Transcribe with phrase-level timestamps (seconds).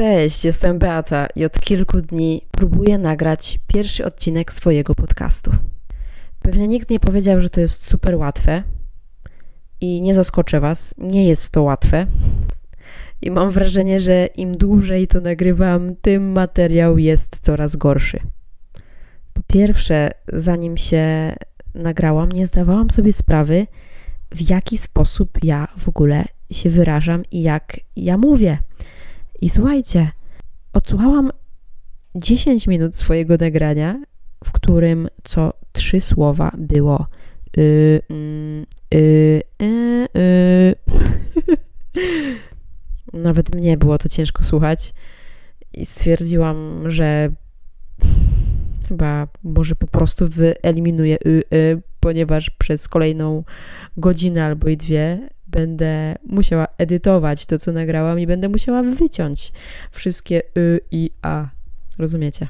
[0.00, 5.50] Cześć, jestem Beata i od kilku dni próbuję nagrać pierwszy odcinek swojego podcastu.
[6.42, 8.62] Pewnie nikt nie powiedział, że to jest super łatwe
[9.80, 12.06] i nie zaskoczę Was, nie jest to łatwe.
[13.22, 18.20] I mam wrażenie, że im dłużej to nagrywam, tym materiał jest coraz gorszy.
[19.32, 21.34] Po pierwsze, zanim się
[21.74, 23.66] nagrałam, nie zdawałam sobie sprawy,
[24.34, 28.58] w jaki sposób ja w ogóle się wyrażam i jak ja mówię.
[29.40, 30.10] I słuchajcie,
[30.72, 31.30] odsłuchałam
[32.14, 34.02] 10 minut swojego nagrania,
[34.44, 37.06] w którym co trzy słowa było
[37.58, 40.76] y, mm, y, y, y.
[43.12, 44.92] Nawet mnie było to ciężko słuchać
[45.72, 47.32] i stwierdziłam, że
[48.88, 53.44] chyba może po prostu wyeliminuję y, y, ponieważ przez kolejną
[53.96, 59.52] godzinę albo i dwie będę musiała edytować to, co nagrałam i będę musiała wyciąć
[59.90, 61.48] wszystkie y i a.
[61.98, 62.48] Rozumiecie?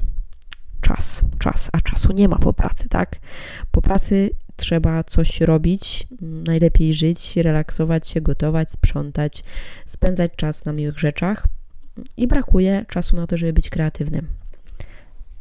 [0.81, 3.15] Czas, czas, a czasu nie ma po pracy, tak?
[3.71, 9.43] Po pracy trzeba coś robić, najlepiej żyć, relaksować się, gotować, sprzątać,
[9.85, 11.47] spędzać czas na miłych rzeczach
[12.17, 14.27] i brakuje czasu na to, żeby być kreatywnym.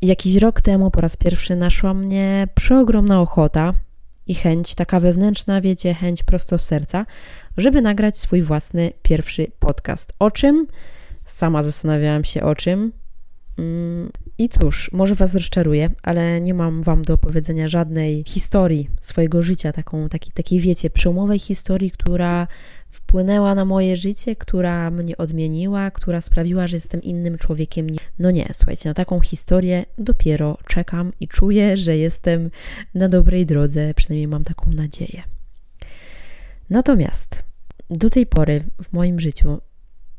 [0.02, 3.74] Jakiś rok temu po raz pierwszy naszła mnie przeogromna ochota
[4.30, 7.06] i chęć, taka wewnętrzna, wiecie, chęć prosto z serca,
[7.56, 10.12] żeby nagrać swój własny pierwszy podcast.
[10.18, 10.66] O czym?
[11.24, 12.92] Sama zastanawiałam się o czym.
[13.58, 19.42] Mm, I cóż, może Was rozczaruję, ale nie mam Wam do opowiedzenia żadnej historii swojego
[19.42, 22.46] życia, taką, taki, takiej wiecie, przełomowej historii, która
[22.90, 27.86] wpłynęła na moje życie, która mnie odmieniła, która sprawiła, że jestem innym człowiekiem.
[28.18, 32.50] No nie, słuchajcie, na taką historię dopiero czekam i czuję, że jestem
[32.94, 35.22] na dobrej drodze, przynajmniej mam taką nadzieję.
[36.70, 37.42] Natomiast
[37.90, 39.60] do tej pory w moim życiu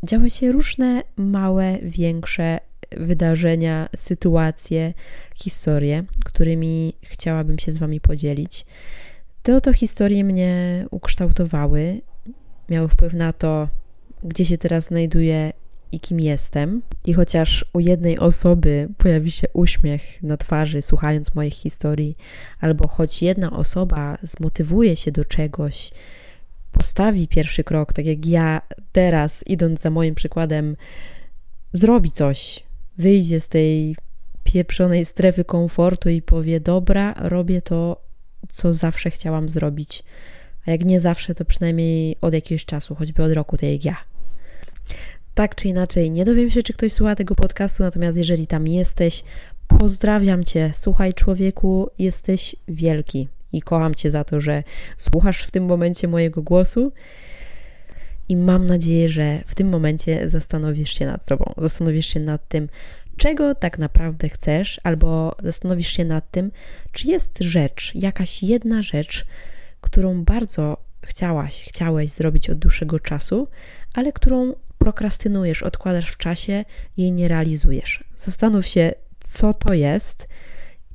[0.07, 2.59] działy się różne małe, większe
[2.91, 4.93] wydarzenia, sytuacje,
[5.35, 8.65] historie, którymi chciałabym się z Wami podzielić.
[9.43, 12.01] Te oto historie mnie ukształtowały,
[12.71, 13.67] miały wpływ na to,
[14.23, 15.53] gdzie się teraz znajduję
[15.91, 16.81] i kim jestem.
[17.05, 22.17] I chociaż u jednej osoby pojawi się uśmiech na twarzy, słuchając moich historii,
[22.59, 25.91] albo choć jedna osoba zmotywuje się do czegoś,
[26.71, 28.61] postawi pierwszy krok, tak jak ja
[28.91, 30.75] teraz, idąc za moim przykładem,
[31.73, 32.63] zrobi coś,
[32.97, 33.95] wyjdzie z tej
[34.43, 38.01] pieprzonej strefy komfortu i powie: Dobra, robię to,
[38.49, 40.03] co zawsze chciałam zrobić.
[40.65, 43.97] A jak nie zawsze, to przynajmniej od jakiegoś czasu, choćby od roku, tak jak ja.
[45.33, 49.23] Tak czy inaczej, nie dowiem się, czy ktoś słucha tego podcastu, natomiast jeżeli tam jesteś,
[49.67, 50.71] pozdrawiam Cię.
[50.73, 54.63] Słuchaj, człowieku, jesteś wielki i kocham Cię za to, że
[54.97, 56.91] słuchasz w tym momencie mojego głosu.
[58.29, 62.69] I mam nadzieję, że w tym momencie zastanowisz się nad sobą, zastanowisz się nad tym,
[63.17, 66.51] czego tak naprawdę chcesz, albo zastanowisz się nad tym,
[66.91, 69.25] czy jest rzecz, jakaś jedna rzecz,
[69.81, 73.47] którą bardzo chciałaś, chciałeś zrobić od dłuższego czasu,
[73.93, 76.65] ale którą prokrastynujesz, odkładasz w czasie
[76.97, 78.03] i nie realizujesz.
[78.17, 80.27] Zastanów się, co to jest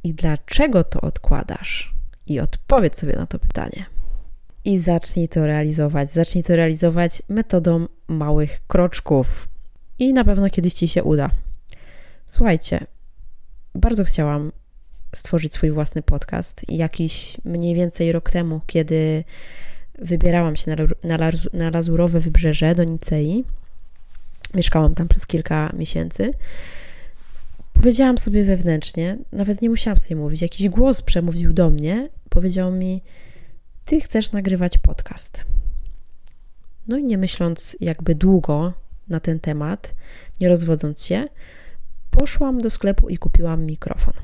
[0.05, 1.95] i dlaczego to odkładasz
[2.27, 3.87] i odpowiedz sobie na to pytanie.
[4.65, 6.11] I zacznij to realizować.
[6.11, 9.49] Zacznij to realizować metodą małych kroczków.
[9.99, 11.31] I na pewno kiedyś ci się uda.
[12.27, 12.87] Słuchajcie,
[13.75, 14.53] bardzo chciałam
[15.15, 16.63] stworzyć swój własny podcast.
[16.69, 19.25] Jakiś mniej więcej rok temu, kiedy
[19.99, 23.45] wybierałam się na, na, na Lazurowe Wybrzeże do Nicei,
[24.55, 26.33] mieszkałam tam przez kilka miesięcy,
[27.81, 33.03] Powiedziałam sobie wewnętrznie, nawet nie musiałam sobie mówić, jakiś głos przemówił do mnie, powiedział mi:
[33.85, 35.45] Ty chcesz nagrywać podcast.
[36.89, 38.73] No i nie myśląc jakby długo
[39.09, 39.95] na ten temat,
[40.41, 41.29] nie rozwodząc się,
[42.11, 44.15] poszłam do sklepu i kupiłam mikrofon.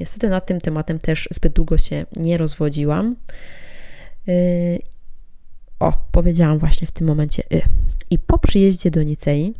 [0.00, 3.16] Niestety nad tym tematem też zbyt długo się nie rozwodziłam.
[4.26, 4.34] Yy,
[5.80, 7.62] o, powiedziałam właśnie w tym momencie y.
[8.10, 9.54] I po przyjeździe do Nicei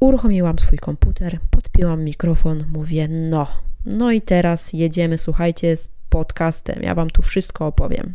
[0.00, 3.46] Uruchomiłam swój komputer, podpiłam mikrofon, mówię: No,
[3.86, 6.82] no i teraz jedziemy, słuchajcie, z podcastem.
[6.82, 8.14] Ja Wam tu wszystko opowiem.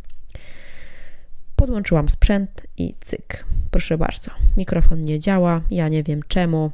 [1.55, 3.45] Podłączyłam sprzęt i cyk.
[3.71, 6.71] Proszę bardzo, mikrofon nie działa, ja nie wiem czemu.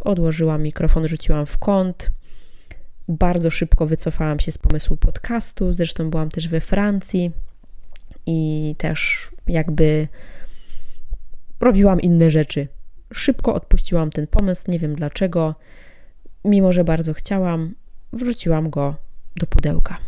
[0.00, 2.10] Odłożyłam mikrofon, rzuciłam w kąt.
[3.10, 5.72] Bardzo szybko wycofałam się z pomysłu podcastu.
[5.72, 7.30] Zresztą byłam też we Francji
[8.26, 10.08] i też jakby
[11.60, 12.68] robiłam inne rzeczy
[13.12, 15.54] Szybko odpuściłam ten pomysł, nie wiem dlaczego.
[16.44, 17.74] Mimo, że bardzo chciałam,
[18.12, 18.96] wrzuciłam go
[19.36, 19.98] do pudełka.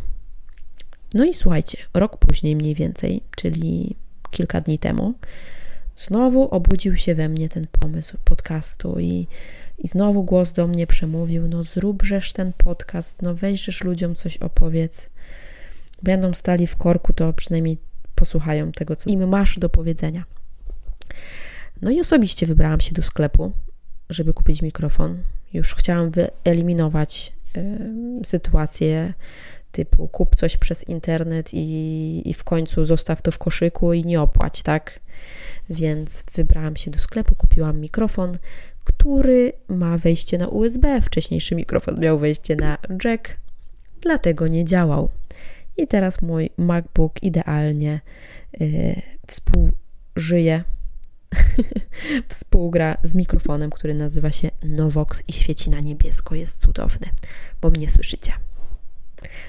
[1.13, 3.95] No i słuchajcie, rok później mniej więcej, czyli
[4.31, 5.13] kilka dni temu,
[5.95, 9.27] znowu obudził się we mnie ten pomysł podcastu i,
[9.77, 15.09] i znowu głos do mnie przemówił: No, zróbżesz ten podcast, no weźżesz ludziom coś opowiedz.
[16.03, 17.77] Będą stali w korku, to przynajmniej
[18.15, 20.23] posłuchają tego, co im masz do powiedzenia.
[21.81, 23.51] No i osobiście wybrałam się do sklepu,
[24.09, 25.23] żeby kupić mikrofon.
[25.53, 29.13] Już chciałam wyeliminować y, sytuację
[29.71, 34.21] typu kup coś przez internet i, i w końcu zostaw to w koszyku i nie
[34.21, 34.99] opłać, tak?
[35.69, 38.37] Więc wybrałam się do sklepu, kupiłam mikrofon,
[38.83, 41.01] który ma wejście na USB.
[41.01, 43.37] Wcześniejszy mikrofon miał wejście na jack,
[44.01, 45.09] dlatego nie działał.
[45.77, 48.01] I teraz mój MacBook idealnie
[48.59, 50.63] yy, współżyje,
[52.29, 56.35] współgra z mikrofonem, który nazywa się Novox i świeci na niebiesko.
[56.35, 57.07] Jest cudowny,
[57.61, 58.33] bo mnie słyszycie.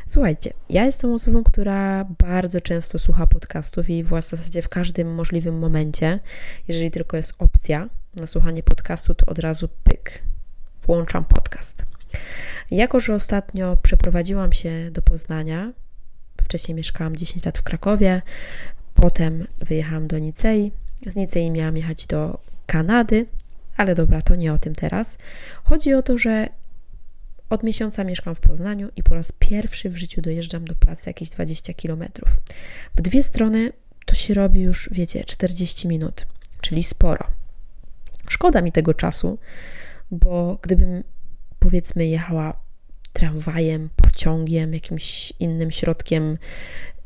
[0.07, 5.59] Słuchajcie, ja jestem osobą, która bardzo często słucha podcastów i w zasadzie w każdym możliwym
[5.59, 6.21] momencie,
[6.69, 10.23] jeżeli tylko jest opcja na słuchanie podcastu, to od razu pyk,
[10.83, 11.85] włączam podcast.
[12.71, 15.73] Jako, że ostatnio przeprowadziłam się do Poznania,
[16.43, 18.23] wcześniej mieszkałam 10 lat w Krakowie,
[18.95, 20.73] potem wyjechałam do Nicei,
[21.07, 23.27] z Nicei miałam jechać do Kanady,
[23.77, 25.19] ale dobra, to nie o tym teraz.
[25.65, 26.49] Chodzi o to, że
[27.51, 31.31] od miesiąca mieszkam w Poznaniu i po raz pierwszy w życiu dojeżdżam do pracy jakieś
[31.31, 32.05] 20 km.
[32.97, 33.73] W dwie strony
[34.07, 36.27] to się robi już, wiecie, 40 minut,
[36.61, 37.27] czyli sporo.
[38.29, 39.39] Szkoda mi tego czasu,
[40.11, 41.05] bo gdybym
[41.59, 42.61] powiedzmy jechała
[43.13, 46.39] tramwajem, pociągiem, jakimś innym środkiem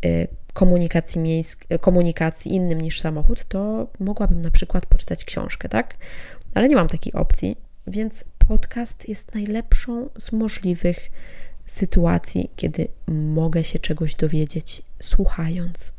[0.05, 5.97] y, komunikacji, miejskiej, komunikacji innym niż samochód, to mogłabym na przykład poczytać książkę, tak?
[6.55, 7.57] Ale nie mam takiej opcji,
[7.91, 11.11] więc podcast jest najlepszą z możliwych
[11.67, 15.93] sytuacji, kiedy mogę się czegoś dowiedzieć słuchając.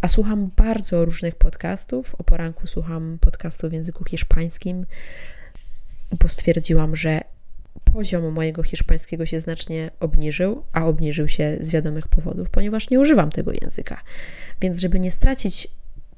[0.00, 2.14] A słucham bardzo różnych podcastów.
[2.14, 4.86] O poranku słucham podcastu w języku hiszpańskim,
[6.20, 7.20] bo stwierdziłam, że
[7.92, 13.30] poziom mojego hiszpańskiego się znacznie obniżył, a obniżył się z wiadomych powodów, ponieważ nie używam
[13.30, 14.00] tego języka.
[14.60, 15.68] Więc, żeby nie stracić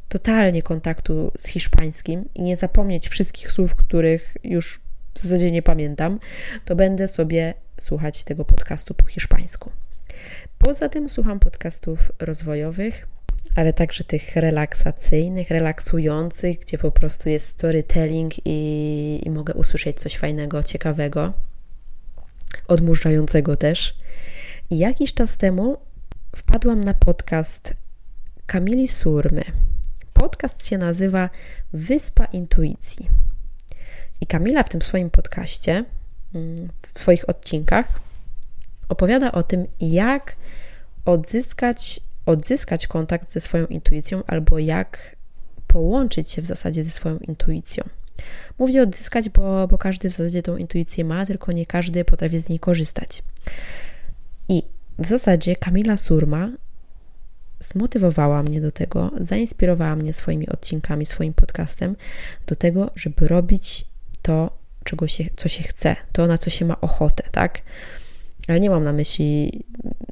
[0.08, 4.80] totalnie kontaktu z hiszpańskim i nie zapomnieć wszystkich słów, których już
[5.14, 6.20] w zasadzie nie pamiętam,
[6.64, 9.70] to będę sobie słuchać tego podcastu po hiszpańsku.
[10.58, 13.06] Poza tym słucham podcastów rozwojowych,
[13.54, 20.16] ale także tych relaksacyjnych, relaksujących, gdzie po prostu jest storytelling i, i mogę usłyszeć coś
[20.16, 21.32] fajnego, ciekawego,
[22.68, 23.96] odmurzającego też.
[24.70, 25.76] Jakiś czas temu
[26.36, 27.76] wpadłam na podcast
[28.46, 29.44] Kamili Surmy.
[30.26, 31.30] Podcast się nazywa
[31.72, 33.08] Wyspa Intuicji.
[34.20, 35.84] I Kamila w tym swoim podcaście,
[36.34, 38.00] mm, w swoich odcinkach,
[38.88, 40.36] opowiada o tym, jak
[41.04, 45.16] odzyskać, odzyskać kontakt ze swoją intuicją, albo jak
[45.66, 47.84] połączyć się w zasadzie ze swoją intuicją.
[48.58, 52.48] Mówię odzyskać, bo, bo każdy w zasadzie tą intuicję ma, tylko nie każdy potrafi z
[52.48, 53.22] niej korzystać.
[54.48, 54.62] I
[54.98, 56.48] w zasadzie Kamila Surma
[57.60, 61.96] zmotywowała mnie do tego, zainspirowała mnie swoimi odcinkami, swoim podcastem
[62.46, 63.86] do tego, żeby robić
[64.22, 67.62] to, czego się, co się chce, to na co się ma ochotę, tak?
[68.48, 69.64] Ale nie mam na myśli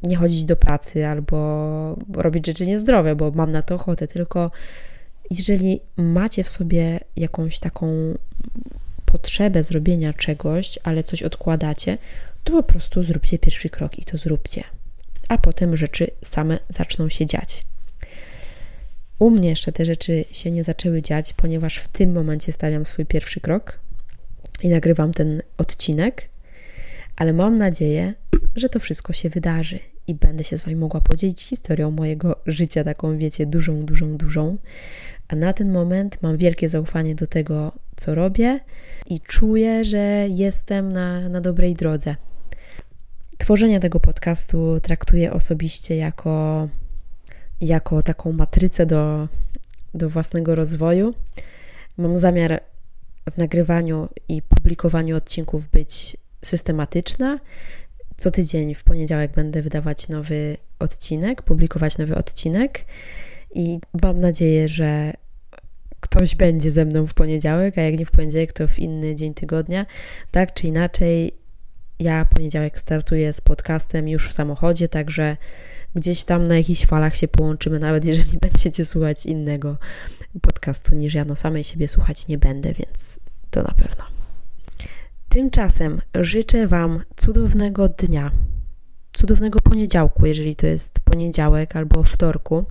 [0.02, 4.50] nie chodzić do pracy albo robić rzeczy niezdrowe, bo mam na to ochotę, tylko
[5.31, 8.14] jeżeli macie w sobie jakąś taką
[9.05, 11.98] potrzebę zrobienia czegoś, ale coś odkładacie,
[12.44, 14.65] to po prostu zróbcie pierwszy krok i to zróbcie.
[15.28, 17.64] A potem rzeczy same zaczną się dziać.
[19.19, 23.06] U mnie jeszcze te rzeczy się nie zaczęły dziać, ponieważ w tym momencie stawiam swój
[23.06, 23.78] pierwszy krok
[24.62, 26.28] i nagrywam ten odcinek,
[27.16, 28.14] ale mam nadzieję,
[28.56, 32.84] że to wszystko się wydarzy i będę się z Wami mogła podzielić historią mojego życia,
[32.84, 34.56] taką wiecie, dużą, dużą, dużą.
[35.28, 38.60] A na ten moment mam wielkie zaufanie do tego, co robię
[39.06, 42.16] i czuję, że jestem na, na dobrej drodze.
[43.44, 46.69] Tworzenie tego podcastu traktuję osobiście jako,
[47.60, 49.29] jako taką matrycę do,
[49.94, 51.15] do własnego rozwoju.
[51.96, 52.60] Mam zamiar
[53.31, 57.41] w nagrywaniu i publikowaniu odcinków być systematyczna.
[58.17, 62.84] Co tydzień w poniedziałek będę wydawać nowy odcinek, publikować nowy odcinek
[63.55, 65.13] i mam nadzieję, że
[66.01, 69.34] ktoś będzie ze mną w poniedziałek, a jak nie w poniedziałek, to w inny dzień
[69.34, 69.86] tygodnia.
[70.31, 71.44] Tak czy inaczej,
[72.05, 75.37] ja poniedziałek startuję z podcastem już w samochodzie, także
[75.94, 79.77] gdzieś tam na jakichś falach się połączymy, nawet jeżeli będziecie słuchać innego
[80.41, 83.20] podcastu niż ja, no samej siebie słuchać nie będę, więc
[83.51, 84.05] to na pewno.
[85.29, 88.31] Tymczasem życzę Wam cudownego dnia,
[89.13, 92.65] cudownego poniedziałku, jeżeli to jest poniedziałek albo wtorku.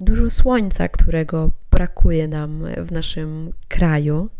[0.00, 4.30] dużo słońca, którego brakuje nam w naszym kraju.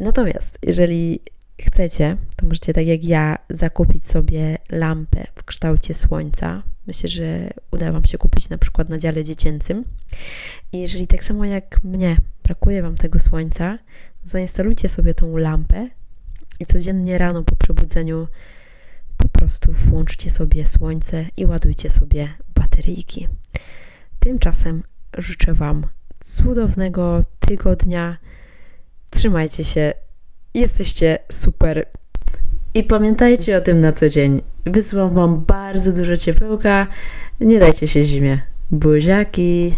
[0.00, 1.20] Natomiast jeżeli
[1.60, 6.62] chcecie, to możecie tak jak ja zakupić sobie lampę w kształcie słońca.
[6.86, 9.84] Myślę, że uda Wam się kupić na przykład na dziale dziecięcym.
[10.72, 13.78] I jeżeli tak samo jak mnie brakuje Wam tego słońca,
[14.24, 15.90] zainstalujcie sobie tą lampę
[16.60, 18.28] i codziennie rano po przebudzeniu
[19.16, 23.28] po prostu włączcie sobie słońce i ładujcie sobie bateryjki.
[24.20, 24.82] Tymczasem
[25.18, 25.86] życzę Wam
[26.20, 28.18] cudownego tygodnia.
[29.10, 29.92] Trzymajcie się,
[30.60, 31.86] jesteście super.
[32.74, 34.42] I pamiętajcie o tym na co dzień.
[34.64, 36.86] Wysyłam Wam bardzo dużo ciepełka.
[37.40, 38.40] Nie dajcie się zimie.
[38.70, 39.72] Buziaki!